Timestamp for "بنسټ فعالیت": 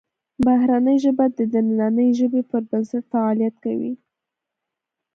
2.69-3.55